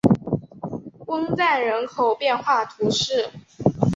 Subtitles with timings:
[1.05, 3.29] 翁赞人口变化图示